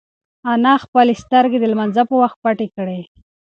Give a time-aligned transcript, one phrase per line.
[0.53, 2.99] انا خپلې سترگې د لمانځه په وخت پټې کړې.